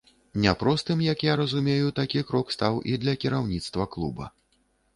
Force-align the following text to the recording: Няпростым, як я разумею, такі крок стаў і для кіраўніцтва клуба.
Няпростым, 0.45 1.03
як 1.13 1.19
я 1.27 1.33
разумею, 1.41 1.91
такі 2.01 2.23
крок 2.31 2.47
стаў 2.57 2.81
і 2.93 2.99
для 3.07 3.17
кіраўніцтва 3.25 3.89
клуба. 3.97 4.33